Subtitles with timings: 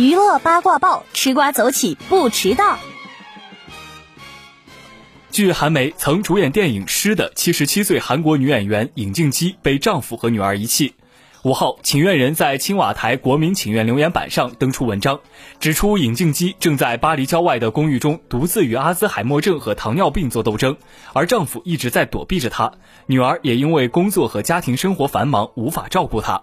[0.00, 2.78] 娱乐八卦报，吃瓜走起不迟到。
[5.30, 10.94] 据韩媒，曾主演电影《诗》的七十七岁韩国女演员尹静姬被丈夫和女儿遗弃。
[11.42, 15.20] 五号，请愿人在青瓦台国民请愿留言板上登出文章，
[15.58, 20.78] 指出尹静姬正在巴黎郊外的公寓中独自与阿兹海默症和糖尿病做斗争，
[21.12, 22.72] 而丈夫一直在躲避着她，
[23.04, 26.40] 女儿也因为工作和家庭生活繁忙无法照顾她。